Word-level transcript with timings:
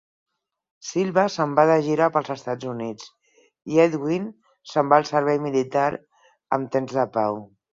Silva 0.91 1.25
se'n 1.33 1.51
va 1.59 1.65
de 1.71 1.75
gira 1.87 2.07
pels 2.15 2.31
Estats 2.37 2.69
Units, 2.71 3.11
i 3.75 3.79
Edwin 3.85 4.27
se'n 4.73 4.91
va 4.95 4.99
al 5.03 5.09
servei 5.11 5.41
militar 5.45 5.89
en 6.59 6.67
temps 6.79 6.99
de 7.01 7.07
pau. 7.21 7.43